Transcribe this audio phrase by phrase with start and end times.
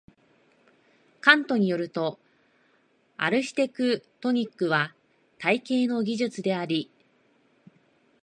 [1.21, 2.17] カントに依ると、
[3.17, 4.95] アルヒテクトニックとは
[5.37, 6.89] 「体系の技術」であり、